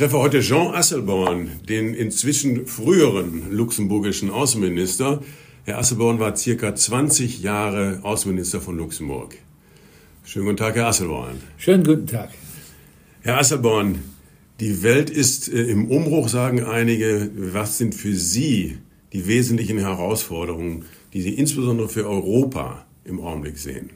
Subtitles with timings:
[0.00, 5.20] treffe heute Jean Asselborn, den inzwischen früheren luxemburgischen Außenminister.
[5.64, 9.36] Herr Asselborn war circa 20 Jahre Außenminister von Luxemburg.
[10.24, 11.42] Schönen guten Tag, Herr Asselborn.
[11.58, 12.30] Schönen guten Tag.
[13.20, 13.98] Herr Asselborn,
[14.58, 17.30] die Welt ist äh, im Umbruch, sagen einige.
[17.36, 18.78] Was sind für Sie
[19.12, 23.90] die wesentlichen Herausforderungen, die Sie insbesondere für Europa im Augenblick sehen?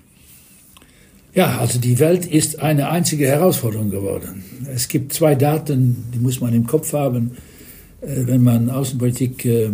[1.34, 4.44] Ja, also die Welt ist eine einzige Herausforderung geworden.
[4.72, 7.32] Es gibt zwei Daten, die muss man im Kopf haben,
[8.00, 9.70] äh, wenn man Außenpolitik äh,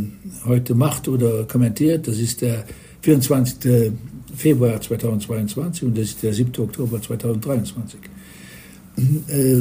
[0.47, 2.09] heute macht oder kommentiert.
[2.09, 2.65] Das ist der
[3.03, 3.93] 24.
[4.35, 6.51] Februar 2022 und das ist der 7.
[6.59, 8.01] Oktober 2023.
[9.29, 9.57] Äh,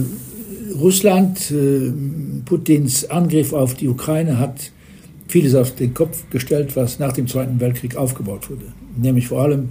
[0.80, 1.54] Russland,
[2.46, 4.72] Putins Angriff auf die Ukraine hat
[5.28, 8.66] vieles auf den Kopf gestellt, was nach dem Zweiten Weltkrieg aufgebaut wurde.
[8.96, 9.70] Nämlich vor allem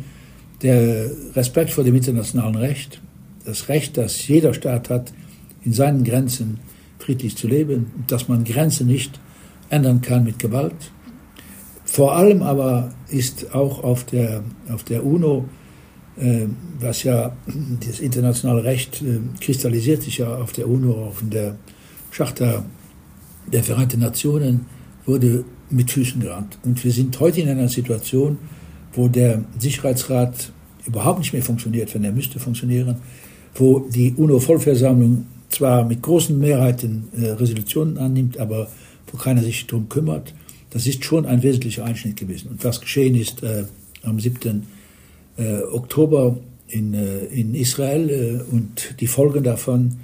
[0.63, 3.01] der Respekt vor dem internationalen Recht,
[3.45, 5.13] das Recht, das jeder Staat hat,
[5.65, 6.61] in seinen Grenzen
[6.99, 9.21] friedlich zu leben, dass man Grenzen nicht
[9.71, 10.93] ändern kann mit Gewalt.
[11.85, 14.43] Vor allem aber ist auch auf der,
[14.73, 15.49] auf der UNO,
[16.17, 16.47] äh,
[16.79, 17.37] was ja
[17.87, 21.57] das internationale Recht äh, kristallisiert sich ja auf der UNO, in der
[22.11, 22.65] Charta
[23.51, 24.67] der Vereinten Nationen,
[25.07, 26.59] wurde mit Füßen gerannt.
[26.65, 28.39] Und wir sind heute in einer Situation,
[28.93, 30.53] wo der Sicherheitsrat
[30.87, 32.97] überhaupt nicht mehr funktioniert, wenn er müsste funktionieren,
[33.55, 38.69] wo die UNO-Vollversammlung zwar mit großen Mehrheiten äh, Resolutionen annimmt, aber
[39.11, 40.35] wo keiner sich darum kümmert.
[40.71, 42.49] Das ist schon ein wesentlicher Einschnitt gewesen.
[42.49, 43.65] Und was geschehen ist äh,
[44.03, 44.67] am 7.
[45.37, 46.37] Äh, Oktober
[46.69, 49.97] in, äh, in Israel äh, und die Folgen davon,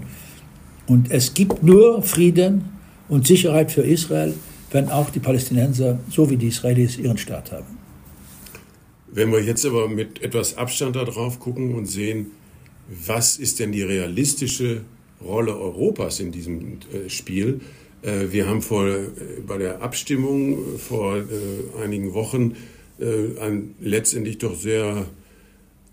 [0.87, 2.65] Und es gibt nur Frieden
[3.07, 4.33] und Sicherheit für Israel,
[4.73, 7.77] wenn auch die Palästinenser, so wie die Israelis, ihren Staat haben.
[9.07, 12.31] Wenn wir jetzt aber mit etwas Abstand darauf gucken und sehen,
[12.89, 14.81] was ist denn die realistische
[15.23, 17.61] Rolle Europas in diesem äh, Spiel.
[18.01, 19.07] Äh, wir haben vor, äh,
[19.45, 21.23] bei der Abstimmung vor
[21.81, 22.55] einigen Wochen
[22.99, 25.07] ein letztendlich doch sehr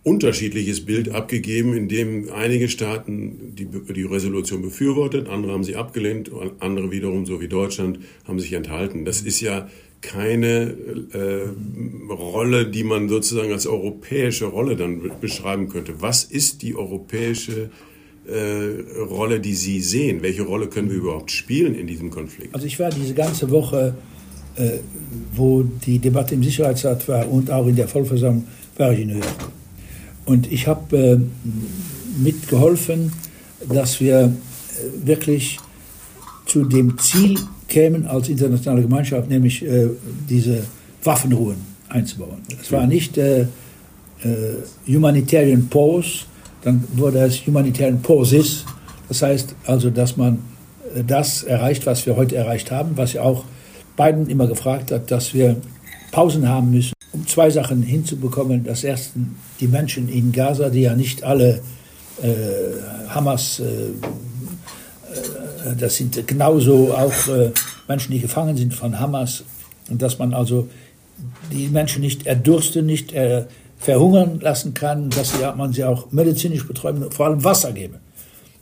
[0.03, 6.31] unterschiedliches Bild abgegeben, in dem einige Staaten die, die Resolution befürwortet, andere haben sie abgelehnt,
[6.59, 9.05] andere wiederum, so wie Deutschland, haben sich enthalten.
[9.05, 9.69] Das ist ja
[10.01, 10.75] keine
[11.13, 16.01] äh, Rolle, die man sozusagen als europäische Rolle dann beschreiben könnte.
[16.01, 17.69] Was ist die europäische
[18.27, 20.23] äh, Rolle, die Sie sehen?
[20.23, 22.55] Welche Rolle können wir überhaupt spielen in diesem Konflikt?
[22.55, 23.95] Also ich war diese ganze Woche,
[24.57, 24.79] äh,
[25.35, 28.47] wo die Debatte im Sicherheitsrat war und auch in der Vollversammlung,
[28.79, 29.60] war ich in New York.
[30.25, 31.19] Und ich habe äh,
[32.23, 33.13] mitgeholfen,
[33.69, 35.59] dass wir äh, wirklich
[36.47, 37.39] zu dem Ziel
[37.69, 39.89] kämen als internationale Gemeinschaft, nämlich äh,
[40.29, 40.65] diese
[41.05, 41.57] Waffenruhen
[41.89, 42.43] einzubauen.
[42.61, 43.47] Es war nicht äh,
[44.87, 46.25] Humanitarian Pause,
[46.63, 48.65] dann wurde es Humanitarian Pauses.
[49.09, 50.39] Das heißt also, dass man
[50.95, 53.45] äh, das erreicht, was wir heute erreicht haben, was ja auch
[53.97, 55.57] Biden immer gefragt hat, dass wir
[56.11, 58.65] Pausen haben müssen, um zwei Sachen hinzubekommen.
[58.65, 59.21] Das erste,
[59.61, 61.61] die Menschen in Gaza, die ja nicht alle
[62.23, 67.51] äh, Hamas, äh, äh, das sind genauso auch äh,
[67.89, 69.45] Menschen, die gefangen sind von Hamas,
[69.89, 70.69] und dass man also
[71.51, 73.47] die Menschen nicht erdursten, nicht äh,
[73.79, 77.97] verhungern lassen kann, dass man sie auch medizinisch betreuen, vor allem Wasser geben.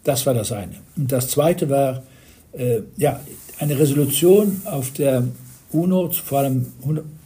[0.05, 0.77] Das war das eine.
[0.97, 2.03] Und das zweite war,
[2.53, 3.21] äh, ja,
[3.59, 5.25] eine Resolution auf der
[5.73, 6.73] UNO, vor allem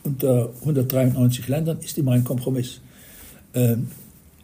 [0.05, 2.81] unter 193 Ländern, ist immer ein Kompromiss.
[3.55, 3.89] Ähm,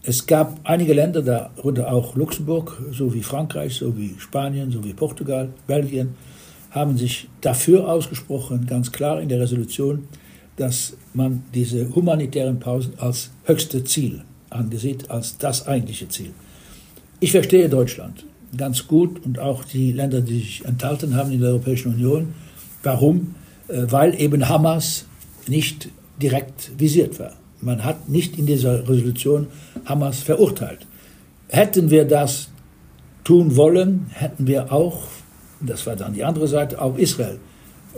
[0.03, 4.95] es gab einige Länder, darunter auch Luxemburg, so wie Frankreich, so wie Spanien, so wie
[4.95, 6.15] Portugal, Belgien,
[6.71, 10.07] haben sich dafür ausgesprochen, ganz klar in der Resolution,
[10.57, 16.31] dass man diese humanitären Pausen als höchste Ziel angesieht, als das eigentliche Ziel.
[17.21, 18.25] Ich verstehe Deutschland
[18.57, 22.35] ganz gut und auch die Länder, die sich enthalten haben in der Europäischen Union.
[22.83, 23.35] Warum?
[23.69, 25.05] Äh, weil eben Hamas
[25.49, 25.89] nicht
[26.21, 27.33] direkt visiert war.
[27.61, 29.49] Man hat nicht in dieser Resolution
[29.85, 30.87] Hamas verurteilt.
[31.49, 32.49] Hätten wir das
[33.25, 35.03] tun wollen, hätten wir auch,
[35.61, 37.39] das war dann die andere Seite, auch Israel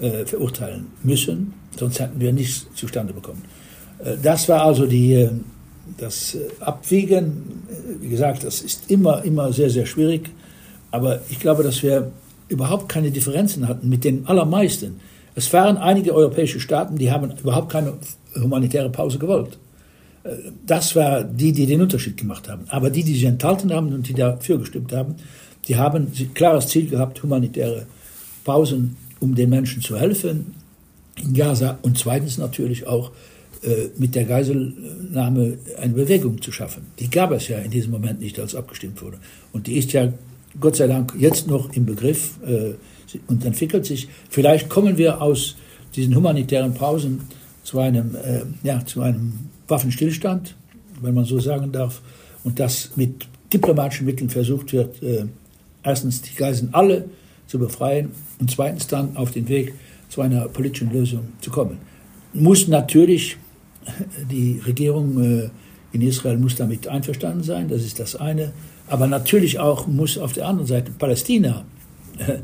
[0.01, 3.43] äh, verurteilen müssen, sonst hätten wir nichts zustande bekommen.
[4.05, 5.31] Äh, das war also die, äh,
[5.99, 7.65] das äh, Abwiegen.
[8.01, 10.31] Wie gesagt, das ist immer, immer sehr, sehr schwierig.
[10.91, 12.11] Aber ich glaube, dass wir
[12.49, 15.01] überhaupt keine Differenzen hatten mit den allermeisten.
[15.41, 17.95] Es waren einige europäische Staaten, die haben überhaupt keine
[18.35, 19.59] humanitäre Pause gewollt.
[20.23, 20.33] Äh,
[20.67, 22.65] das war die, die den Unterschied gemacht haben.
[22.69, 25.15] Aber die, die sich enthalten haben und die dafür gestimmt haben,
[25.67, 27.87] die haben ein klares Ziel gehabt, humanitäre
[28.45, 30.55] Pausen, um den Menschen zu helfen
[31.17, 33.11] in Gaza und zweitens natürlich auch
[33.63, 36.83] äh, mit der Geiselnahme eine Bewegung zu schaffen.
[36.99, 39.17] Die gab es ja in diesem Moment nicht, als abgestimmt wurde.
[39.55, 40.13] Und die ist ja
[40.61, 42.75] Gott sei Dank jetzt noch im Begriff äh,
[43.27, 44.09] und entwickelt sich.
[44.29, 45.57] Vielleicht kommen wir aus
[45.95, 47.23] diesen humanitären Pausen
[47.63, 49.33] zu einem, äh, ja, zu einem
[49.69, 50.55] Waffenstillstand,
[51.01, 52.03] wenn man so sagen darf,
[52.45, 55.27] und dass mit diplomatischen Mitteln versucht wird, äh,
[55.83, 57.07] erstens die Geiseln alle
[57.47, 59.75] zu befreien und zweitens dann auf den Weg
[60.09, 61.79] zu einer politischen Lösung zu kommen.
[62.33, 63.37] Muss natürlich
[64.31, 65.51] die Regierung äh,
[65.93, 68.53] in Israel muss damit einverstanden sein, das ist das eine.
[68.87, 71.65] Aber natürlich auch muss auf der anderen Seite Palästina
[72.19, 72.39] äh,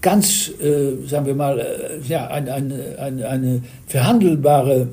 [0.00, 4.88] ganz, äh, sagen wir mal, äh, ja, eine, eine, eine verhandelbare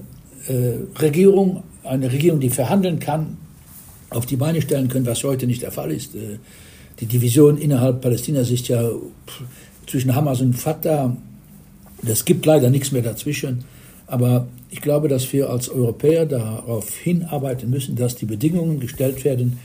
[0.47, 3.37] äh, Regierung, eine Regierung, die verhandeln kann,
[4.09, 6.15] auf die Beine stellen können, was heute nicht der Fall ist.
[6.15, 6.39] Äh,
[6.99, 8.89] die Division innerhalb Palästinas ist ja
[9.87, 11.15] zwischen Hamas und Fatah.
[12.07, 13.65] Es gibt leider nichts mehr dazwischen.
[14.07, 19.59] Aber ich glaube, dass wir als Europäer darauf hinarbeiten müssen, dass die Bedingungen gestellt werden,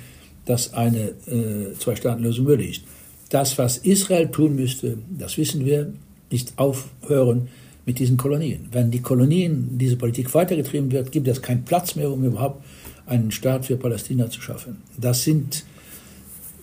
[0.47, 2.83] dass eine äh, Zwei-Staaten-Lösung möglich ist.
[3.31, 5.93] Das, was Israel tun müsste, das wissen wir,
[6.31, 7.49] nicht aufhören
[7.87, 8.69] mit diesen Kolonien.
[8.73, 12.63] Wenn die Kolonien, diese Politik weitergetrieben wird, gibt es keinen Platz mehr, um überhaupt
[13.07, 14.79] einen Staat für Palästina zu schaffen.
[14.97, 15.65] Das sind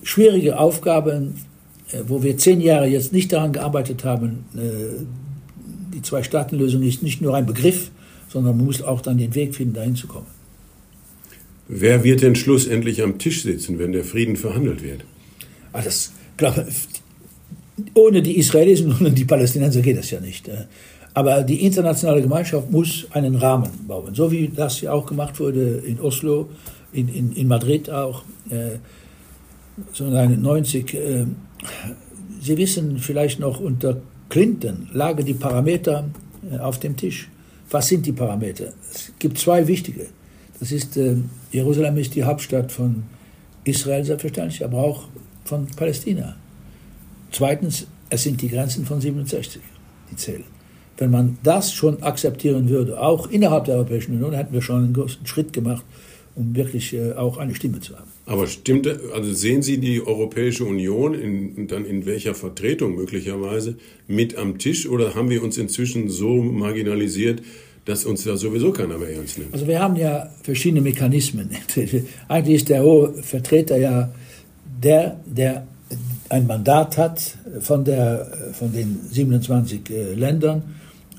[0.04, 1.36] schwierige Aufgaben,
[1.92, 4.46] äh, wo wir zehn Jahre jetzt nicht daran gearbeitet haben.
[4.56, 5.04] Äh,
[5.94, 7.92] die Zwei-Staaten-Lösung ist nicht nur ein Begriff,
[8.30, 10.28] sondern man muss auch dann den Weg finden, dahin zu kommen.
[11.68, 15.04] Wer wird denn schlussendlich am Tisch sitzen, wenn der Frieden verhandelt wird?
[15.74, 16.68] Ah, das, glaube,
[17.94, 20.48] ohne die Israelis und ohne die Palästinenser geht das ja nicht.
[20.48, 20.66] Äh.
[21.14, 25.82] Aber die internationale Gemeinschaft muss einen Rahmen bauen, so wie das ja auch gemacht wurde
[25.86, 26.50] in Oslo,
[26.94, 28.78] in, in, in Madrid auch, äh,
[29.94, 30.94] so 90.
[30.94, 31.26] Äh,
[32.40, 33.98] Sie wissen vielleicht noch, unter
[34.30, 36.06] Clinton lagen die Parameter
[36.52, 37.30] äh, auf dem Tisch.
[37.70, 38.74] Was sind die Parameter?
[38.94, 40.08] Es gibt zwei wichtige.
[40.60, 41.16] Das ist, äh,
[41.52, 43.04] Jerusalem ist die Hauptstadt von
[43.64, 45.08] Israel selbstverständlich, aber auch
[45.48, 46.36] von Palästina.
[47.32, 49.62] Zweitens, es sind die Grenzen von 67,
[50.12, 50.44] die zählen.
[50.98, 54.94] Wenn man das schon akzeptieren würde, auch innerhalb der Europäischen Union, hätten wir schon einen
[54.94, 55.86] großen Schritt gemacht,
[56.36, 58.10] um wirklich äh, auch eine Stimme zu haben.
[58.26, 63.76] Aber stimmt, also sehen Sie die Europäische Union in, dann in welcher Vertretung möglicherweise
[64.08, 67.42] mit am Tisch oder haben wir uns inzwischen so marginalisiert,
[67.86, 69.54] dass uns da sowieso keiner mehr ernst nimmt.
[69.54, 71.50] Also wir haben ja verschiedene Mechanismen.
[72.28, 74.12] Eigentlich ist der hohe Vertreter ja
[74.82, 75.64] der, der
[76.30, 80.64] ein Mandat hat von, der, von den 27 äh, Ländern,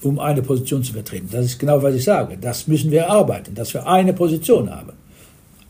[0.02, 1.28] um eine Position zu vertreten.
[1.32, 2.36] Das ist genau, was ich sage.
[2.40, 4.92] Das müssen wir erarbeiten, dass wir eine Position haben.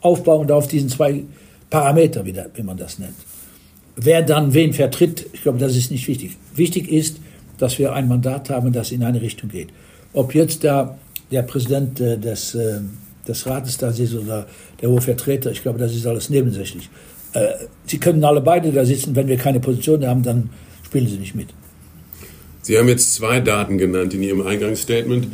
[0.00, 1.24] Aufbauend auf diesen zwei
[1.70, 3.14] Parameter, wie, wie man das nennt.
[3.96, 6.36] Wer dann wen vertritt, ich glaube, das ist nicht wichtig.
[6.54, 7.18] Wichtig ist,
[7.58, 9.68] dass wir ein Mandat haben, das in eine Richtung geht.
[10.12, 10.98] Ob jetzt da
[11.30, 12.80] der Präsident äh, des, äh,
[13.26, 14.46] des Rates da ist oder
[14.80, 16.88] der hohe Vertreter, ich glaube, das ist alles nebensächlich.
[17.32, 20.50] Äh, sie können alle beide da sitzen, wenn wir keine Position haben, dann
[20.84, 21.48] spielen sie nicht mit.
[22.62, 25.28] Sie haben jetzt zwei Daten genannt in Ihrem Eingangsstatement.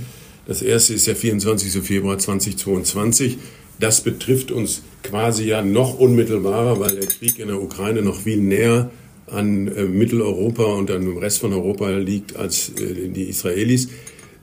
[0.46, 1.82] Das erste ist der 24.
[1.82, 3.38] Februar 2022.
[3.80, 8.36] Das betrifft uns quasi ja noch unmittelbarer, weil der Krieg in der Ukraine noch viel
[8.36, 8.90] näher
[9.26, 13.88] an äh, Mitteleuropa und an dem Rest von Europa liegt als äh, die Israelis.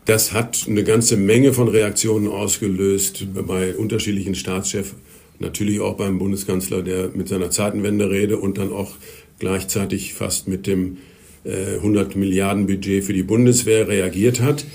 [0.05, 4.95] Das hat eine ganze Menge von Reaktionen ausgelöst bei unterschiedlichen Staatschefs,
[5.41, 8.91] natürlich auch beim Bundeskanzler, der mit seiner Zeitenwende-Rede und dann auch
[9.39, 10.97] gleichzeitig fast mit dem
[11.43, 14.65] 100 äh, Milliarden Budget für die Bundeswehr reagiert hat.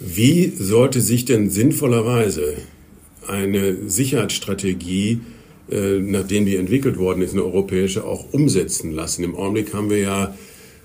[0.00, 2.54] Wie sollte sich denn sinnvollerweise
[3.26, 5.20] eine Sicherheitsstrategie,
[5.70, 9.24] äh, nachdem die entwickelt worden ist, eine europäische, auch umsetzen lassen?
[9.24, 10.34] Im Augenblick haben wir ja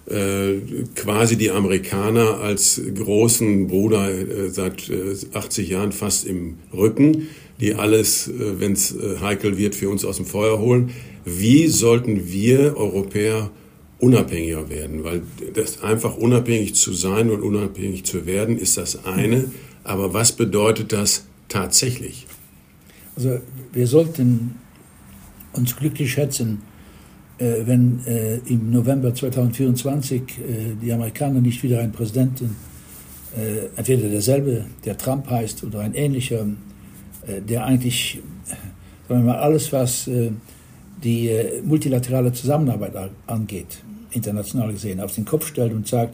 [0.10, 0.62] äh,
[0.96, 7.28] quasi die Amerikaner als großen Bruder äh, seit äh, 80 Jahren fast im Rücken,
[7.60, 10.92] die alles, äh, wenn es äh, heikel wird, für uns aus dem Feuer holen.
[11.26, 13.52] Wie sollten wir Europäer
[14.00, 15.04] unabhängiger werden?
[15.04, 15.22] Weil
[15.54, 19.46] das einfach unabhängig zu sein und unabhängig zu werden, ist das eine.
[19.84, 22.28] Aber was bedeutet das tatsächlich?
[23.16, 23.40] Also
[23.74, 24.56] wir sollten
[25.52, 26.62] uns glücklich schätzen,
[27.38, 28.00] äh, wenn
[28.46, 30.24] im November 2024 äh,
[30.82, 32.56] die Amerikaner nicht wieder einen Präsidenten,
[33.76, 36.69] entweder derselbe, der Trump heißt, oder ein ähnlicher, äh,
[37.28, 38.20] der eigentlich,
[39.08, 40.32] sagen wir mal, alles, was äh,
[41.04, 41.32] die
[41.64, 42.94] multilaterale Zusammenarbeit
[43.28, 43.80] angeht,
[44.12, 46.14] international gesehen, auf den Kopf stellt und sagt,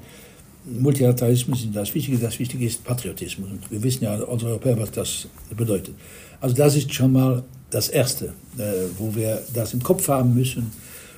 [0.66, 3.52] Multilateralismus ist das Wichtige, das Wichtige ist Patriotismus.
[3.52, 5.96] Und wir wissen ja als Europäer, was das bedeutet.
[6.42, 8.34] Also das ist schon mal das Erste,
[8.98, 10.72] wo wir das im Kopf haben müssen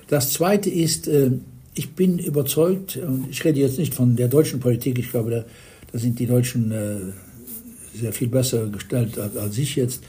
[0.08, 1.32] das Zweite ist, äh,
[1.74, 5.46] ich bin überzeugt, und ich rede jetzt nicht von der deutschen Politik, ich glaube,
[5.92, 6.96] da, sind die Deutschen äh,
[8.00, 10.04] sehr viel besser gestellt als ich jetzt.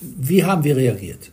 [0.00, 1.30] Wie haben wir reagiert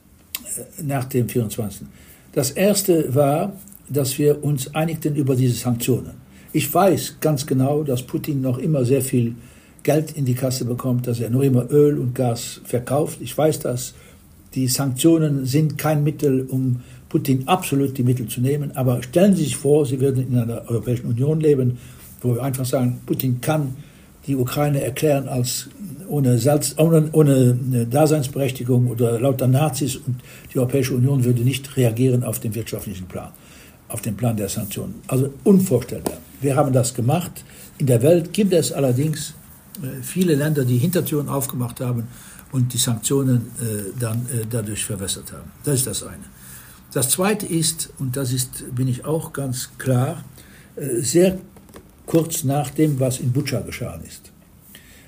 [0.58, 1.88] äh, nach dem 24.
[2.34, 3.54] Das Erste war,
[3.90, 6.12] dass wir uns einigten über diese Sanktionen.
[6.54, 9.36] Ich weiß ganz genau, dass Putin noch immer sehr viel
[9.84, 13.20] Geld in die Kasse bekommt, dass er noch immer Öl und Gas verkauft.
[13.22, 13.94] Ich weiß das.
[14.56, 18.76] Die Sanktionen sind kein Mittel, um Putin absolut die Mittel zu nehmen.
[18.76, 21.78] Aber stellen Sie sich vor, Sie würden in einer Europäischen Union leben,
[22.22, 23.76] wo wir einfach sagen, Putin kann
[24.30, 25.70] die Ukraine erklären als
[26.08, 27.56] ohne, Salz, ohne, ohne
[27.90, 30.22] Daseinsberechtigung oder lauter Nazis und
[30.54, 33.32] die Europäische Union würde nicht reagieren auf den wirtschaftlichen Plan,
[33.88, 35.02] auf den Plan der Sanktionen.
[35.08, 36.18] Also unvorstellbar.
[36.42, 37.44] Wir haben das gemacht.
[37.80, 39.34] In der Welt gibt es allerdings
[39.82, 42.08] äh, viele Länder, die Hintertüren aufgemacht haben
[42.52, 45.52] und die Sanktionen äh, dann äh, dadurch verwässert haben.
[45.64, 46.26] Das ist das eine.
[46.94, 50.24] Das Zweite ist, und das ist, bin ich auch ganz klar,
[50.76, 51.40] äh, sehr
[52.10, 54.32] kurz nach dem, was in Butscha geschehen ist,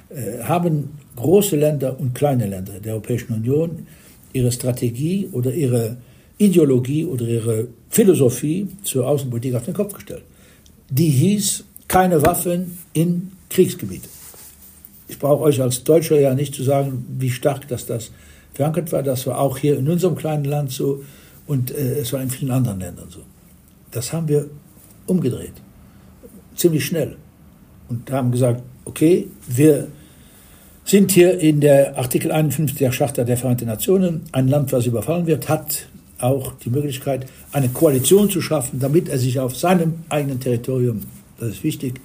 [0.10, 3.88] äh, haben große Länder und kleine Länder der Europäischen Union
[4.34, 5.98] ihre Strategie oder ihre
[6.38, 10.24] Ideologie oder ihre Philosophie zur Außenpolitik auf den Kopf gestellt.
[10.89, 14.08] Die hieß, keine Waffen in Kriegsgebiete.
[15.08, 18.12] Ich brauche euch als Deutscher ja nicht zu sagen, wie stark das, das
[18.53, 19.01] verankert war.
[19.01, 21.03] Das war auch hier in unserem kleinen Land so.
[21.48, 23.22] Und äh, es war in vielen anderen Ländern so.
[23.89, 24.51] Das haben wir
[25.08, 25.55] umgedreht.
[26.55, 27.15] Ziemlich schnell.
[27.89, 29.88] Und haben gesagt, okay, wir
[30.86, 34.24] sind hier in der Artikel 51 der Charta der Vereinten Nationen.
[34.31, 35.88] Ein Land, was überfallen wird, hat
[36.20, 41.01] auch die Möglichkeit, eine Koalition zu schaffen, damit er sich auf seinem eigenen Territorium,
[41.39, 42.00] das ist wichtig,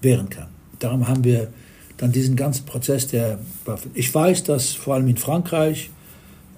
[0.00, 0.46] wehren kann.
[0.78, 1.48] Darum haben wir
[1.96, 3.90] dann diesen ganzen Prozess der Waffen.
[3.94, 5.90] Ich weiß, dass vor allem in Frankreich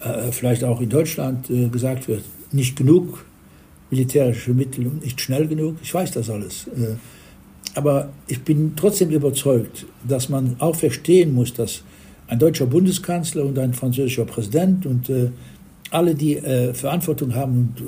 [0.01, 3.25] äh, vielleicht auch in Deutschland äh, gesagt wird, nicht genug
[3.91, 5.77] militärische Mittel und nicht schnell genug.
[5.83, 6.67] Ich weiß das alles.
[6.69, 6.97] Äh,
[7.75, 11.83] aber ich bin trotzdem überzeugt, dass man auch verstehen muss, dass
[12.27, 15.31] ein deutscher Bundeskanzler und ein französischer Präsident und äh,
[15.91, 17.85] alle, die äh, Verantwortung haben und äh,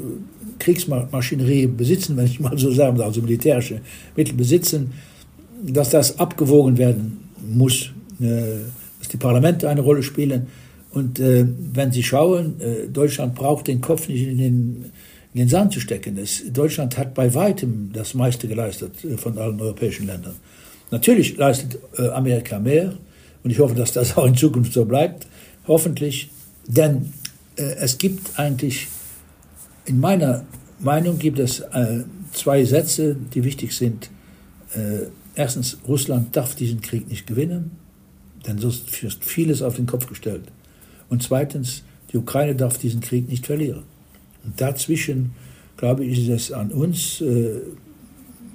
[0.58, 3.80] Kriegsmaschinerie besitzen, wenn ich mal so sagen darf, also militärische
[4.16, 4.92] Mittel besitzen,
[5.64, 10.48] dass das abgewogen werden muss, dass die Parlamente eine Rolle spielen.
[10.90, 14.84] Und äh, wenn Sie schauen, äh, Deutschland braucht den Kopf nicht in den,
[15.34, 16.16] in den Sand zu stecken.
[16.16, 20.36] Das, Deutschland hat bei weitem das meiste geleistet äh, von allen europäischen Ländern.
[20.90, 22.94] Natürlich leistet äh, Amerika mehr
[23.42, 25.26] und ich hoffe, dass das auch in Zukunft so bleibt.
[25.66, 26.30] Hoffentlich,
[26.66, 27.12] denn
[27.56, 28.88] äh, es gibt eigentlich,
[29.86, 30.44] in meiner
[30.78, 31.62] Meinung gibt es
[32.32, 34.10] zwei Sätze, die wichtig sind.
[35.36, 37.70] Erstens, Russland darf diesen Krieg nicht gewinnen,
[38.46, 40.42] denn sonst wird vieles auf den Kopf gestellt.
[41.08, 43.84] Und zweitens, die Ukraine darf diesen Krieg nicht verlieren.
[44.44, 45.32] Und dazwischen,
[45.76, 47.60] glaube ich, ist es an uns, äh,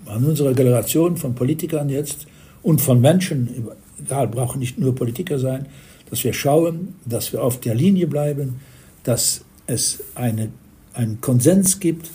[0.05, 2.27] an unserer Generation von Politikern jetzt
[2.63, 3.67] und von Menschen,
[4.03, 5.67] egal, brauchen nicht nur Politiker sein,
[6.09, 8.59] dass wir schauen, dass wir auf der Linie bleiben,
[9.03, 10.49] dass es eine,
[10.93, 12.09] einen Konsens gibt,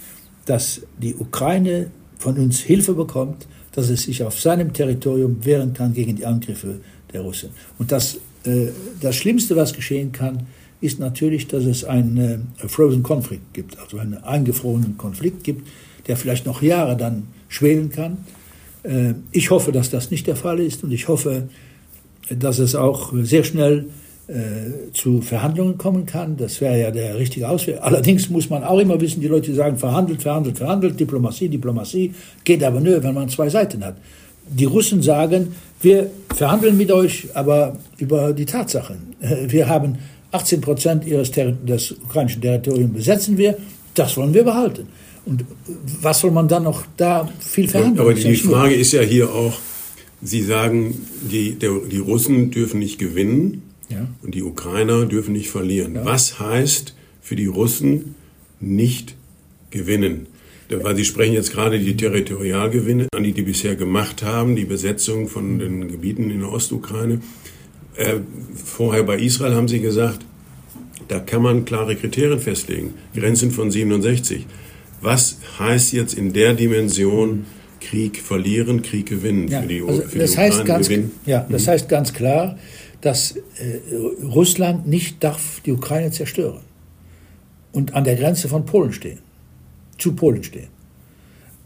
[0.46, 5.92] dass die Ukraine von uns Hilfe bekommt, dass es sich auf seinem Territorium wehren kann
[5.92, 6.80] gegen die Angriffe
[7.12, 7.50] der Russen.
[7.78, 8.68] Und das, äh,
[9.00, 10.46] das Schlimmste, was geschehen kann,
[10.82, 12.18] ist natürlich, dass es einen
[12.58, 15.66] äh, Frozen Conflict gibt, also einen eingefrorenen Konflikt gibt,
[16.08, 18.18] der vielleicht noch Jahre dann schwelen kann.
[18.82, 21.44] Äh, ich hoffe, dass das nicht der Fall ist und ich hoffe,
[22.28, 23.86] dass es auch sehr schnell
[24.26, 26.36] äh, zu Verhandlungen kommen kann.
[26.36, 27.78] Das wäre ja der richtige Ausweg.
[27.80, 32.12] Allerdings muss man auch immer wissen, die Leute sagen, verhandelt, verhandelt, verhandelt, Diplomatie, Diplomatie,
[32.42, 33.96] geht aber nur, wenn man zwei Seiten hat.
[34.48, 39.14] Die Russen sagen, wir verhandeln mit euch, aber über die Tatsachen.
[39.46, 39.98] Wir haben
[40.32, 43.56] 18 Prozent ihres des ukrainischen Territoriums besetzen wir,
[43.94, 44.88] das wollen wir behalten.
[45.24, 45.44] Und
[46.00, 48.00] was soll man dann noch da viel verhandeln?
[48.00, 49.54] aber die, die Frage ist ja hier auch,
[50.24, 50.94] Sie sagen,
[51.30, 53.62] die, der, die Russen dürfen nicht gewinnen,
[53.92, 54.08] ja.
[54.22, 55.94] Und die Ukrainer dürfen nicht verlieren.
[55.94, 56.04] Ja.
[56.04, 58.14] Was heißt für die Russen
[58.60, 59.16] nicht
[59.70, 60.26] gewinnen?
[60.70, 65.28] Weil Sie sprechen jetzt gerade die Territorialgewinne an, die die bisher gemacht haben, die Besetzung
[65.28, 67.20] von den Gebieten in der Ostukraine.
[67.96, 68.20] Äh,
[68.64, 70.20] vorher bei Israel haben Sie gesagt,
[71.08, 72.94] da kann man klare Kriterien festlegen.
[73.14, 74.46] Grenzen von 67.
[75.00, 77.44] Was heißt jetzt in der Dimension
[77.80, 81.10] Krieg verlieren, Krieg gewinnen ja, für die, also für das die Ukraine heißt ganz, gewinnen?
[81.26, 81.70] Ja, das mhm.
[81.70, 82.58] heißt ganz klar,
[83.00, 83.42] dass äh,
[84.24, 86.60] Russland nicht darf die Ukraine zerstören
[87.72, 89.18] und an der Grenze von Polen stehen,
[89.98, 90.68] zu Polen stehen.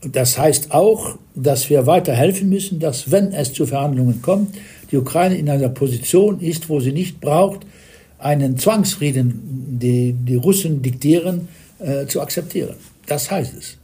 [0.00, 4.56] Das heißt auch, dass wir weiter helfen müssen, dass, wenn es zu Verhandlungen kommt,
[4.90, 7.60] die Ukraine in einer Position ist, wo sie nicht braucht,
[8.18, 12.76] einen Zwangsfrieden, den die Russen diktieren, äh, zu akzeptieren.
[13.06, 13.76] Das heißt es.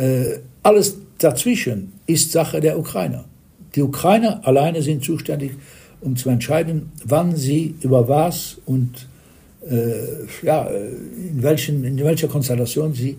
[0.00, 3.24] Äh, alles dazwischen ist Sache der Ukrainer.
[3.74, 5.52] Die Ukrainer alleine sind zuständig
[6.00, 9.08] um zu entscheiden, wann sie über was und
[9.68, 13.16] äh, ja, in, welchen, in welcher Konstellation sie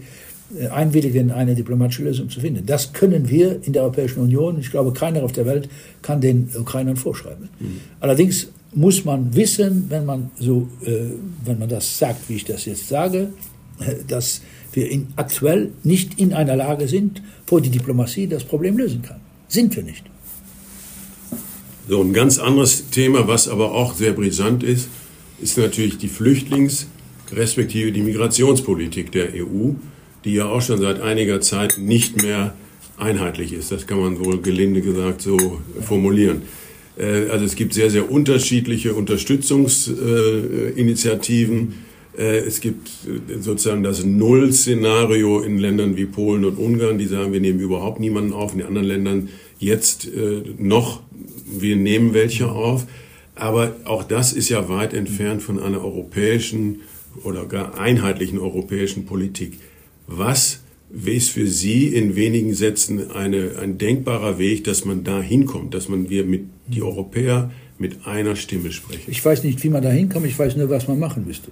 [0.71, 2.65] einwilligen, eine diplomatische Lösung zu finden.
[2.65, 5.69] Das können wir in der Europäischen Union, ich glaube, keiner auf der Welt
[6.01, 7.49] kann den Ukrainern vorschreiben.
[7.59, 7.81] Mhm.
[7.99, 10.91] Allerdings muss man wissen, wenn man, so, äh,
[11.43, 13.29] wenn man das sagt, wie ich das jetzt sage,
[13.79, 18.77] äh, dass wir in, aktuell nicht in einer Lage sind, wo die Diplomatie das Problem
[18.77, 19.19] lösen kann.
[19.47, 20.03] Sind wir nicht.
[21.89, 24.89] So, ein ganz anderes Thema, was aber auch sehr brisant ist,
[25.41, 26.87] ist natürlich die Flüchtlings-
[27.31, 29.71] respektive die Migrationspolitik der EU,
[30.27, 32.53] die ja auch schon seit einiger Zeit nicht mehr
[32.97, 33.71] einheitlich ist.
[33.71, 36.43] Das kann man wohl gelinde gesagt so formulieren.
[36.97, 41.75] Äh, also es gibt sehr, sehr unterschiedliche Unterstützungsinitiativen.
[42.17, 47.31] Äh, es gibt äh, sozusagen das Null-Szenario in Ländern wie Polen und Ungarn, die sagen,
[47.31, 48.51] wir nehmen überhaupt niemanden auf.
[48.51, 50.07] In den anderen Ländern jetzt
[50.59, 51.01] noch
[51.49, 52.85] wir nehmen welche auf.
[53.33, 56.81] Aber auch das ist ja weit entfernt von einer europäischen
[57.23, 59.57] oder gar einheitlichen europäischen Politik.
[60.07, 60.61] Was
[61.03, 65.89] ist für Sie in wenigen Sätzen eine, ein denkbarer Weg, dass man da hinkommt, dass
[65.89, 69.11] man wir mit die Europäer mit einer Stimme sprechen?
[69.11, 71.51] Ich weiß nicht, wie man da hinkommt, ich weiß nur, was man machen müsste.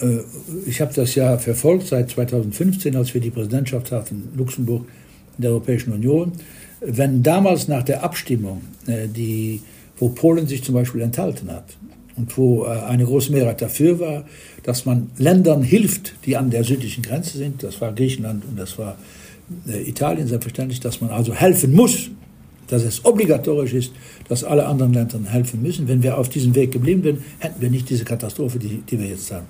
[0.00, 0.20] Äh,
[0.66, 4.86] ich habe das ja verfolgt seit 2015, als wir die Präsidentschaft hatten, Luxemburg
[5.36, 6.32] in der Europäischen Union
[6.80, 9.60] wenn damals nach der Abstimmung, äh, die,
[9.96, 11.76] wo Polen sich zum Beispiel enthalten hat
[12.18, 14.24] und wo äh, eine große Mehrheit dafür war,
[14.64, 18.78] dass man Ländern hilft, die an der südlichen Grenze sind, das war Griechenland und das
[18.78, 18.98] war
[19.66, 22.10] äh, Italien selbstverständlich, dass man also helfen muss,
[22.66, 23.92] dass es obligatorisch ist,
[24.28, 25.88] dass alle anderen Länder helfen müssen.
[25.88, 29.06] Wenn wir auf diesem Weg geblieben wären, hätten wir nicht diese Katastrophe, die, die wir
[29.06, 29.46] jetzt haben.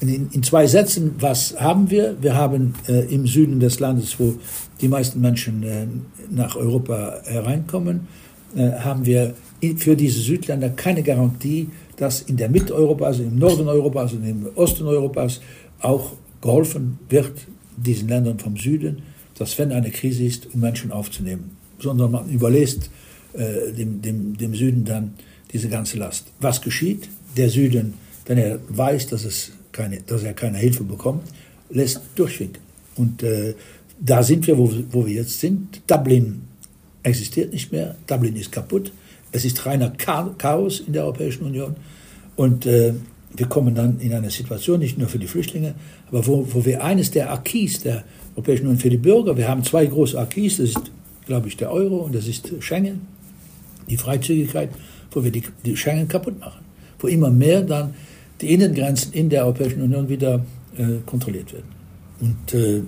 [0.00, 2.16] In, in, zwei Sätzen, was haben wir?
[2.20, 4.34] Wir haben äh, im Süden des Landes, wo
[4.80, 5.86] die meisten Menschen äh,
[6.30, 8.08] nach Europa hereinkommen,
[8.56, 9.34] äh, haben wir
[9.76, 11.68] für diese Südländer keine Garantie,
[12.02, 15.40] dass in der Mitte Europas, also im Norden Europas und im Osten Europas
[15.80, 17.30] auch geholfen wird,
[17.76, 19.02] diesen Ländern vom Süden,
[19.38, 22.90] dass wenn eine Krise ist, um Menschen aufzunehmen, sondern man überlässt
[23.34, 25.14] äh, dem, dem, dem Süden dann
[25.52, 26.26] diese ganze Last.
[26.40, 27.08] Was geschieht?
[27.36, 27.94] Der Süden,
[28.26, 31.22] wenn er weiß, dass es keine, dass er keine Hilfe bekommt,
[31.70, 32.62] lässt durchwinken.
[32.96, 33.54] Und äh,
[34.00, 35.80] da sind wir, wo, wo wir jetzt sind.
[35.86, 36.42] Dublin
[37.04, 37.94] existiert nicht mehr.
[38.08, 38.90] Dublin ist kaputt.
[39.30, 41.76] Es ist reiner Chaos in der Europäischen Union.
[42.42, 42.92] Und äh,
[43.36, 45.76] wir kommen dann in eine Situation, nicht nur für die Flüchtlinge,
[46.08, 48.02] aber wo, wo wir eines der Acquis der
[48.34, 50.90] Europäischen Union für die Bürger, wir haben zwei große Acquis, das ist,
[51.24, 53.02] glaube ich, der Euro und das ist Schengen,
[53.88, 54.70] die Freizügigkeit,
[55.12, 56.64] wo wir die, die Schengen kaputt machen.
[56.98, 57.94] Wo immer mehr dann
[58.40, 60.44] die Innengrenzen in der Europäischen Union wieder
[60.76, 61.70] äh, kontrolliert werden.
[62.20, 62.82] Und äh,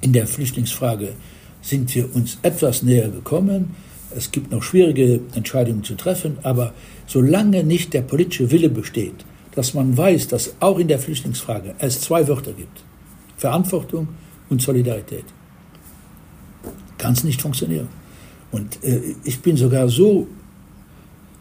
[0.00, 1.14] in der Flüchtlingsfrage
[1.60, 3.74] sind wir uns etwas näher gekommen.
[4.16, 6.72] Es gibt noch schwierige Entscheidungen zu treffen, aber
[7.10, 9.24] solange nicht der politische Wille besteht,
[9.56, 12.84] dass man weiß, dass auch in der Flüchtlingsfrage es zwei Wörter gibt,
[13.36, 14.06] Verantwortung
[14.48, 15.24] und Solidarität,
[16.98, 17.88] kann es nicht funktionieren.
[18.52, 20.28] Und äh, ich bin sogar so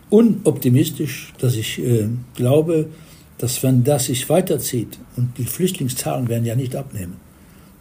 [0.09, 2.87] unoptimistisch, dass ich äh, glaube,
[3.37, 7.17] dass wenn das sich weiterzieht und die Flüchtlingszahlen werden ja nicht abnehmen,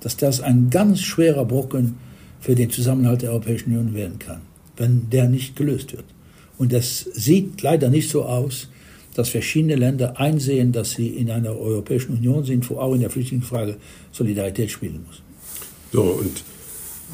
[0.02, 1.96] dass das ein ganz schwerer Brocken
[2.38, 4.42] für den Zusammenhalt der Europäischen Union werden kann,
[4.76, 6.04] wenn der nicht gelöst wird.
[6.58, 8.68] Und das sieht leider nicht so aus,
[9.14, 13.10] dass verschiedene Länder einsehen, dass sie in einer Europäischen Union sind, wo auch in der
[13.10, 13.76] Flüchtlingsfrage
[14.12, 15.22] Solidarität spielen muss.
[15.92, 16.44] So, und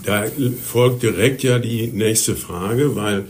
[0.05, 0.25] da
[0.63, 3.25] folgt direkt ja die nächste Frage, weil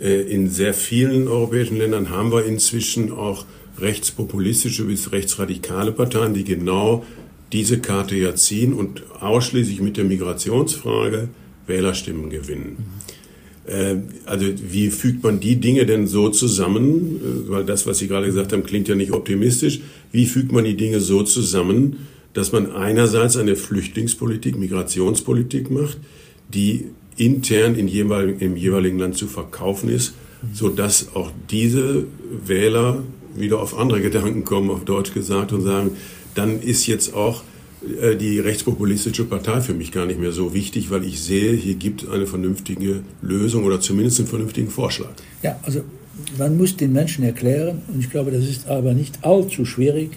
[0.00, 3.44] äh, in sehr vielen europäischen Ländern haben wir inzwischen auch
[3.78, 7.04] rechtspopulistische bis rechtsradikale Parteien, die genau
[7.52, 11.28] diese Karte ja ziehen und ausschließlich mit der Migrationsfrage
[11.66, 12.76] Wählerstimmen gewinnen.
[12.78, 13.03] Äh,
[14.26, 17.16] also wie fügt man die Dinge denn so zusammen?
[17.16, 19.80] Äh, weil das, was Sie gerade gesagt haben, klingt ja nicht optimistisch.
[20.12, 25.98] Wie fügt man die Dinge so zusammen, dass man einerseits eine Flüchtlingspolitik, Migrationspolitik macht,
[26.52, 30.14] die intern in jeweil, im jeweiligen Land zu verkaufen ist,
[30.52, 32.06] sodass auch diese
[32.44, 33.02] Wähler
[33.36, 35.92] wieder auf andere Gedanken kommen, auf Deutsch gesagt, und sagen,
[36.34, 37.53] dann ist jetzt auch äh,
[38.18, 42.04] die rechtspopulistische Partei für mich gar nicht mehr so wichtig, weil ich sehe, hier gibt
[42.04, 45.12] es eine vernünftige Lösung oder zumindest einen vernünftigen Vorschlag.
[45.42, 45.82] Ja, also
[46.38, 50.10] man muss den Menschen erklären, und ich glaube, das ist aber nicht allzu schwierig,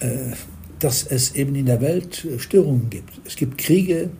[0.00, 0.32] äh,
[0.78, 3.20] dass es eben in der Welt Störungen gibt.
[3.24, 4.10] Es gibt Kriege,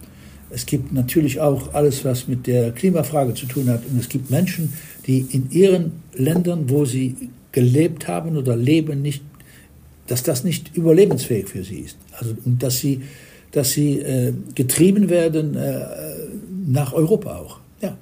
[0.50, 3.82] es gibt natürlich auch alles, was mit der Klimafrage zu tun hat.
[3.90, 4.72] Und es gibt Menschen,
[5.06, 9.22] die in ihren Ländern, wo sie gelebt haben oder leben, nicht
[10.12, 11.96] dass das nicht überlebensfähig für sie ist.
[12.18, 13.00] Also, und dass sie,
[13.50, 15.86] dass sie äh, getrieben werden äh,
[16.66, 17.60] nach Europa auch.
[17.80, 17.96] Ja.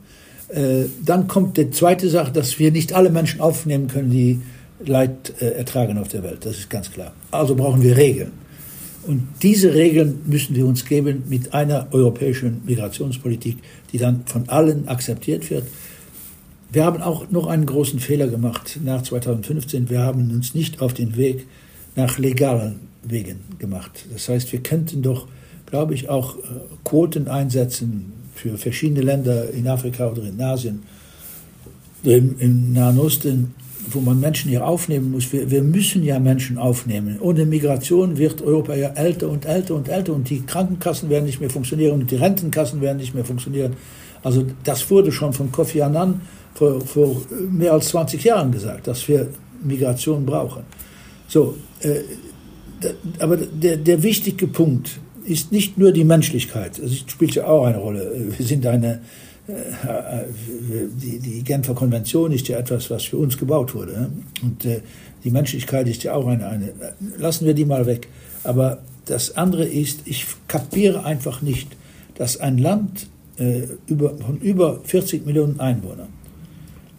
[0.48, 4.40] Äh, dann kommt die zweite Sache, dass wir nicht alle Menschen aufnehmen können, die
[4.84, 6.38] Leid äh, ertragen auf der Welt.
[6.44, 7.12] Das ist ganz klar.
[7.30, 8.32] Also brauchen wir Regeln.
[9.06, 13.58] Und diese Regeln müssen wir uns geben mit einer europäischen Migrationspolitik,
[13.92, 15.62] die dann von allen akzeptiert wird.
[16.72, 19.88] Wir haben auch noch einen großen Fehler gemacht nach 2015.
[19.90, 21.46] Wir haben uns nicht auf den Weg
[21.96, 24.04] nach legalen Wegen gemacht.
[24.12, 25.26] Das heißt, wir könnten doch,
[25.66, 26.40] glaube ich, auch äh,
[26.84, 30.82] Quoten einsetzen für verschiedene Länder in Afrika oder in Asien,
[32.02, 33.54] im, im Nahen Osten,
[33.88, 35.32] wo man Menschen hier aufnehmen muss.
[35.32, 37.18] Wir, wir, müssen ja Menschen aufnehmen.
[37.20, 41.40] Ohne Migration wird Europa ja älter und älter und älter und die Krankenkassen werden nicht
[41.40, 43.74] mehr funktionieren und die Rentenkassen werden nicht mehr funktionieren.
[44.22, 46.20] Also das wurde schon von Kofi Annan
[46.54, 49.28] vor, vor mehr als 20 Jahren gesagt, dass wir
[49.62, 50.62] Migration brauchen.
[51.28, 51.69] So, äh,
[53.18, 56.80] aber der, der wichtige Punkt ist nicht nur die Menschlichkeit.
[56.82, 58.32] Das spielt ja auch eine Rolle.
[58.36, 59.00] Wir sind eine,
[59.46, 59.52] äh,
[61.02, 64.10] die, die Genfer Konvention ist ja etwas, was für uns gebaut wurde.
[64.42, 64.80] Und äh,
[65.24, 66.72] die Menschlichkeit ist ja auch eine, eine.
[67.18, 68.08] Lassen wir die mal weg.
[68.44, 71.68] Aber das andere ist, ich kapiere einfach nicht,
[72.14, 76.08] dass ein Land äh, von über 40 Millionen Einwohnern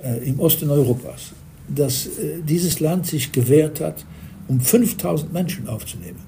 [0.04, 1.34] äh, im Osten Europas,
[1.68, 4.06] dass äh, dieses Land sich gewehrt hat,
[4.52, 6.20] um 5000 Menschen aufzunehmen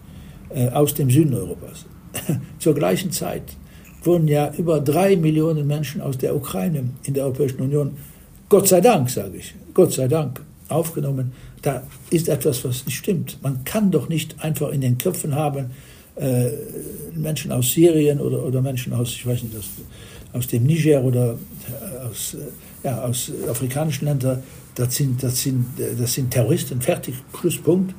[0.49, 1.85] äh, aus dem Süden Europas.
[2.59, 3.43] Zur gleichen Zeit
[4.03, 7.91] wurden ja über drei Millionen Menschen aus der Ukraine in der Europäischen Union,
[8.49, 11.33] Gott sei Dank, sage ich, Gott sei Dank, aufgenommen.
[11.61, 13.37] Da ist etwas, was nicht stimmt.
[13.41, 15.71] Man kann doch nicht einfach in den Köpfen haben,
[16.15, 16.49] äh,
[17.15, 19.69] Menschen aus Syrien oder, oder Menschen aus, ich weiß nicht, aus,
[20.33, 24.43] aus dem Niger oder äh, aus, äh, ja, aus afrikanischen Ländern,
[24.75, 25.65] das sind, das, sind,
[25.99, 27.93] das sind Terroristen, fertig, Schlusspunkt.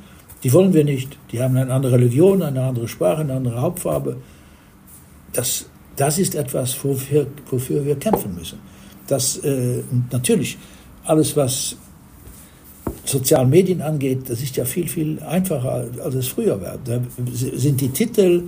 [0.45, 1.17] Die wollen wir nicht.
[1.31, 4.17] Die haben eine andere Religion, eine andere Sprache, eine andere Hauptfarbe.
[5.33, 8.59] Das, das ist etwas, wofür, wofür wir kämpfen müssen.
[9.07, 9.81] Das, äh,
[10.11, 10.59] natürlich,
[11.03, 11.77] alles, was
[13.05, 16.77] sozialen Medien angeht, das ist ja viel, viel einfacher, als es früher war.
[16.85, 16.99] Da
[17.33, 18.43] sind die Titel,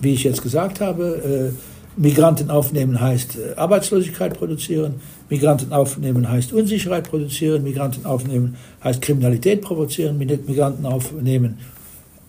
[0.00, 4.94] wie ich jetzt gesagt habe, äh, Migranten aufnehmen heißt äh, Arbeitslosigkeit produzieren,
[5.30, 11.58] Migranten aufnehmen heißt Unsicherheit produzieren, Migranten aufnehmen heißt Kriminalität provozieren, Migranten aufnehmen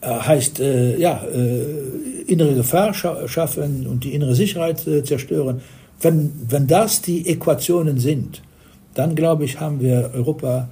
[0.01, 5.61] äh, heißt äh, ja, äh, innere Gefahr scha schaffen und die innere Sicherheit äh, zerstören.
[6.01, 8.41] Wenn, wenn das die Äquationen sind,
[8.93, 10.69] dann glaube ich, haben wir Europa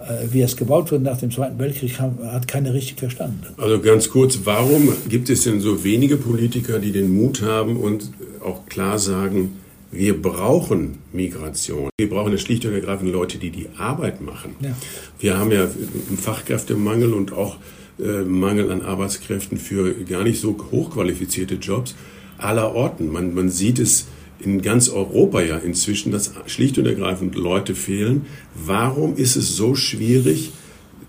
[0.00, 3.42] äh, wie es gebaut wurde nach dem Zweiten Weltkrieg, hat keiner richtig verstanden.
[3.58, 8.10] Also ganz kurz, warum gibt es denn so wenige Politiker, die den Mut haben und
[8.42, 9.59] auch klar sagen,
[9.92, 11.90] wir brauchen Migration.
[11.98, 14.54] Wir brauchen schlicht und ergreifend Leute, die die Arbeit machen.
[14.60, 14.76] Ja.
[15.18, 17.56] Wir haben ja einen Fachkräftemangel und auch
[17.98, 21.94] äh, Mangel an Arbeitskräften für gar nicht so hochqualifizierte Jobs
[22.38, 23.10] aller Orten.
[23.10, 24.06] Man, man sieht es
[24.38, 28.26] in ganz Europa ja inzwischen, dass schlicht und ergreifend Leute fehlen.
[28.54, 30.52] Warum ist es so schwierig,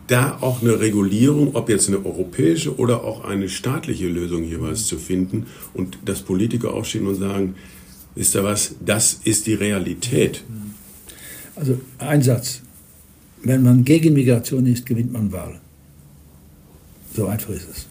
[0.08, 4.98] da auch eine Regulierung, ob jetzt eine europäische oder auch eine staatliche Lösung jeweils zu
[4.98, 7.56] finden und dass Politiker aufstehen und sagen,
[8.16, 10.44] wisst ihr was, das ist die Realität.
[11.56, 12.62] Also ein Satz.
[13.44, 15.60] wenn man gegen Migration ist, gewinnt man Wahlen.
[17.16, 17.88] So einfach ist es.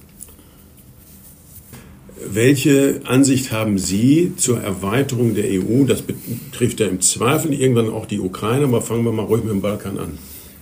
[2.33, 5.85] Welche Ansicht haben Sie zur Erweiterung der EU?
[5.87, 9.52] Das betrifft ja im Zweifel irgendwann auch die Ukraine, aber fangen wir mal ruhig mit
[9.52, 10.18] dem Balkan an.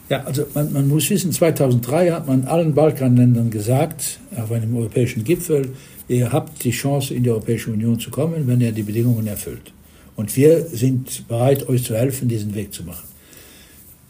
[0.09, 5.23] Ja, also man, man muss wissen, 2003 hat man allen Balkanländern gesagt, auf einem europäischen
[5.23, 5.71] Gipfel,
[6.09, 9.73] ihr habt die Chance, in die Europäische Union zu kommen, wenn ihr die Bedingungen erfüllt.
[10.17, 13.07] Und wir sind bereit, euch zu helfen, diesen Weg zu machen.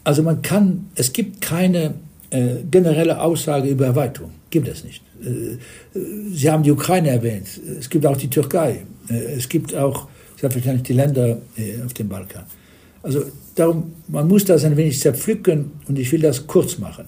[0.05, 1.95] Also man kann, es gibt keine
[2.31, 4.31] äh, generelle Aussage über Erweiterung.
[4.51, 5.03] Gibt es nicht.
[5.23, 5.59] Äh,
[6.33, 7.49] Sie haben die Ukraine erwähnt.
[7.79, 8.85] Es gibt auch die Türkei.
[9.11, 11.39] Äh, es gibt auch selbstverständlich die Länder
[11.85, 12.45] auf dem Balkan.
[13.03, 17.05] Also darum, man muss das ein wenig zerpflücken und ich will das kurz machen.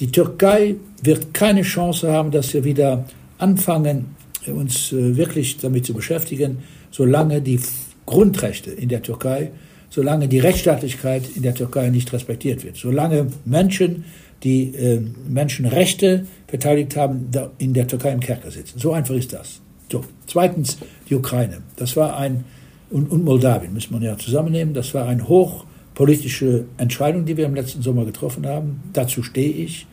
[0.00, 3.04] Die Türkei wird keine Chance haben, dass wir wieder
[3.38, 6.58] anfangen, uns wirklich damit zu beschäftigen,
[6.90, 7.60] solange die
[8.06, 9.52] Grundrechte in der Türkei,
[9.90, 14.04] solange die Rechtsstaatlichkeit in der Türkei nicht respektiert wird, solange Menschen
[14.42, 18.78] die äh, Menschenrechte verteidigt haben, in der Türkei im Kerker sitzen.
[18.78, 19.60] So einfach ist das.
[19.90, 20.04] So.
[20.26, 20.78] Zweitens
[21.08, 21.58] die Ukraine.
[21.76, 22.44] Das war ein,
[22.92, 27.54] und, und Moldawien muss man ja zusammennehmen, das war eine hochpolitische Entscheidung, die wir im
[27.54, 28.82] letzten Sommer getroffen haben.
[28.92, 29.86] Dazu stehe ich.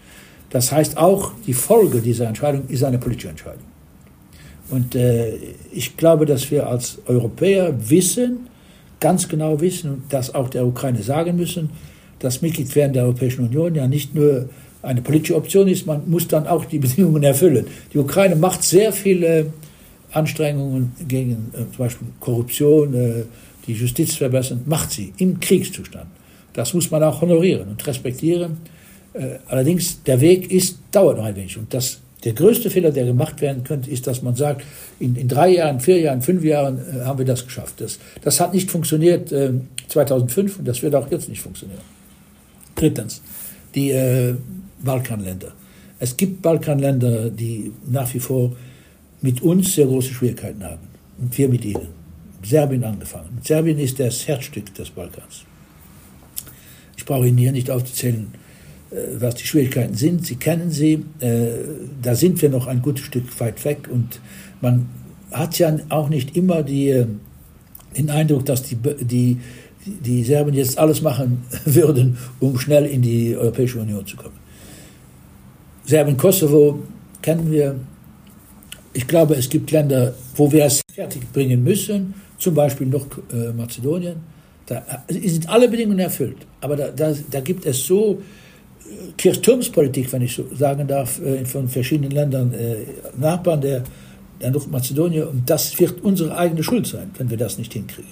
[0.50, 3.64] Das heißt auch, die Folge dieser Entscheidung ist eine politische Entscheidung.
[4.70, 5.36] Und äh,
[5.72, 8.48] ich glaube, dass wir als Europäer wissen,
[9.00, 11.70] ganz genau wissen und das auch der Ukraine sagen müssen,
[12.20, 14.50] dass Mitgliedwerden der Europäischen Union ja nicht nur
[14.82, 17.66] eine politische Option ist, man muss dann auch die Bedingungen erfüllen.
[17.94, 19.54] Die Ukraine macht sehr viele
[20.12, 23.24] Anstrengungen gegen äh, zum Beispiel Korruption, äh,
[23.68, 26.08] die Justiz verbessern, macht sie im Kriegszustand.
[26.54, 28.58] Das muss man auch honorieren und respektieren.
[29.14, 31.58] Äh, allerdings, der Weg ist, dauert noch ein wenig.
[31.58, 34.64] Und das, der größte Fehler, der gemacht werden könnte, ist, dass man sagt,
[35.00, 37.76] in, in drei Jahren, vier Jahren, fünf Jahren äh, haben wir das geschafft.
[37.82, 39.54] Das, das hat nicht funktioniert äh,
[39.88, 41.82] 2005 und das wird auch jetzt nicht funktionieren.
[42.76, 43.22] Drittens,
[43.76, 44.36] die äh,
[44.84, 45.54] Balkanländer.
[46.00, 48.54] Es gibt Balkanländer, die nach wie vor
[49.22, 50.88] mit uns sehr große Schwierigkeiten haben.
[51.18, 51.88] Und wir mit ihnen.
[52.44, 53.40] Serbien angefangen.
[53.44, 55.44] Serbien ist das Herzstück des Balkans.
[56.96, 58.28] Ich brauche Ihnen hier nicht aufzuzählen,
[58.92, 60.26] äh, was die Schwierigkeiten sind.
[60.26, 61.04] Sie kennen sie.
[61.20, 61.48] Äh,
[62.02, 63.90] da sind wir noch ein gutes Stück weit weg.
[63.92, 64.22] Und
[64.62, 64.88] man
[65.32, 67.08] hat ja auch nicht immer die, äh,
[67.98, 69.40] den Eindruck, dass die, die
[69.86, 74.36] die Serben jetzt alles machen würden, um schnell in die Europäische Union zu kommen.
[75.86, 76.84] Serbien-Kosovo
[77.22, 77.76] kennen wir.
[78.94, 84.16] Ich glaube, es gibt Länder, wo wir es fertig bringen müssen, zum Beispiel noch äh.
[84.66, 86.38] Da sind alle Bedingungen erfüllt.
[86.62, 91.44] Aber da, da, da gibt es so äh, Kirchturmspolitik, wenn ich so sagen darf, äh,
[91.46, 92.78] von verschiedenen Ländern, äh,
[93.18, 93.84] Nachbarn der,
[94.40, 95.28] der Mazedonien.
[95.28, 98.12] Und das wird unsere eigene Schuld sein, wenn wir das nicht hinkriegen.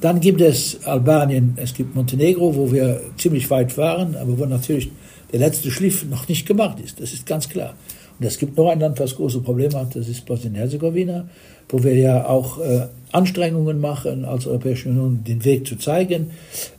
[0.00, 4.90] Dann gibt es Albanien, es gibt Montenegro, wo wir ziemlich weit waren, aber wo natürlich
[5.32, 7.00] der letzte Schliff noch nicht gemacht ist.
[7.00, 7.74] Das ist ganz klar.
[8.18, 11.28] Und es gibt noch ein Land, was große Probleme hat, das ist Bosnien-Herzegowina,
[11.68, 16.30] wo wir ja auch äh, Anstrengungen machen, als Europäische Union den Weg zu zeigen.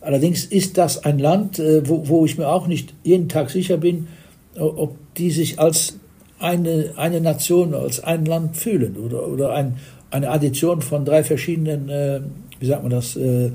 [0.02, 3.78] Allerdings ist das ein Land, äh, wo, wo ich mir auch nicht jeden Tag sicher
[3.78, 4.08] bin,
[4.56, 5.98] ob die sich als
[6.40, 9.76] eine, eine Nation, als ein Land fühlen oder, oder ein,
[10.10, 12.22] eine Addition von drei verschiedenen äh,
[12.60, 13.52] wie sagt man das, äh,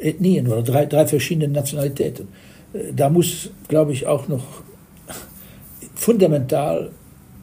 [0.00, 2.28] Ethnien oder drei, drei verschiedene Nationalitäten.
[2.72, 4.44] Äh, da muss, glaube ich, auch noch
[5.96, 6.90] fundamental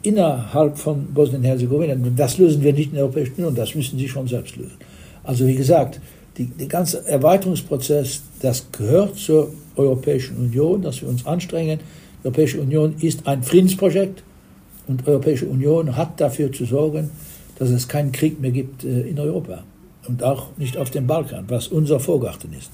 [0.04, 4.28] innerhalb von Bosnien-Herzegowina, das lösen wir nicht in der Europäischen Union, das müssen sie schon
[4.28, 4.78] selbst lösen.
[5.24, 6.00] Also wie gesagt,
[6.38, 11.80] die, der ganze Erweiterungsprozess, das gehört zur Europäischen Union, dass wir uns anstrengen.
[12.22, 14.24] Die Europäische Union ist ein Friedensprojekt
[14.88, 17.12] und die Europäische Union hat dafür zu sorgen,
[17.60, 19.64] dass es keinen Krieg mehr gibt äh, in Europa
[20.08, 22.72] und auch nicht auf dem Balkan, was unser Vorgarten ist.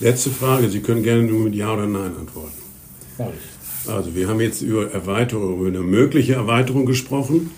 [0.00, 2.52] Letzte Frage, Sie können gerne nur mit Ja oder Nein antworten.
[3.86, 7.50] Also wir haben jetzt über Erweiterung, über eine mögliche Erweiterung gesprochen.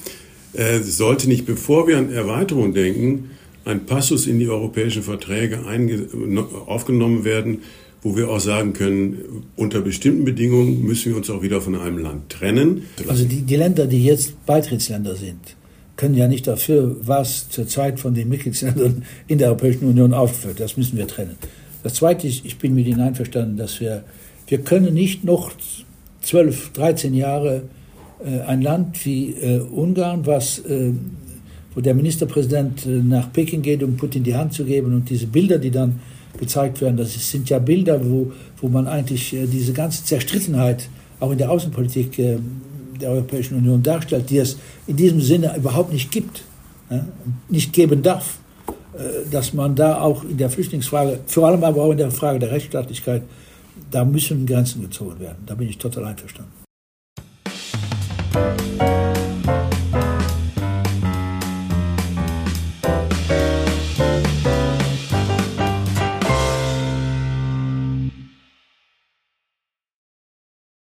[0.53, 3.31] Äh, sollte nicht, bevor wir an Erweiterung denken,
[3.65, 5.61] ein Passus in die europäischen Verträge
[6.67, 7.59] aufgenommen werden,
[8.03, 11.99] wo wir auch sagen können, unter bestimmten Bedingungen müssen wir uns auch wieder von einem
[11.99, 12.87] Land trennen.
[13.07, 15.57] Also die, die Länder, die jetzt Beitrittsländer sind,
[15.97, 20.59] können ja nicht dafür, was zur Zeit von den Mitgliedsländern in der Europäischen Union aufführt.
[20.59, 21.37] Das müssen wir trennen.
[21.83, 24.05] Das Zweite ist, ich bin mit Ihnen einverstanden, dass wir,
[24.49, 25.53] wir können nicht noch
[26.31, 27.63] 12, 13 Jahre
[28.25, 30.93] äh, ein Land wie äh, Ungarn, was, äh,
[31.75, 35.59] wo der Ministerpräsident nach Peking geht, um Putin die Hand zu geben und diese Bilder,
[35.59, 35.99] die dann
[36.39, 40.89] gezeigt werden, das sind ja Bilder, wo, wo man eigentlich diese ganze Zerstrittenheit
[41.19, 42.17] auch in der Außenpolitik
[43.01, 46.45] der Europäischen Union darstellt, die es in diesem Sinne überhaupt nicht gibt,
[47.49, 48.39] nicht geben darf,
[49.31, 52.53] dass man da auch in der Flüchtlingsfrage, vor allem aber auch in der Frage der
[52.53, 53.23] Rechtsstaatlichkeit,
[53.91, 55.45] da müssen Grenzen gezogen werden.
[55.47, 56.53] Da bin ich total einverstanden.